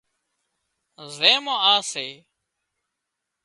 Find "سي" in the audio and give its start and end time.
1.79-1.83, 1.91-2.07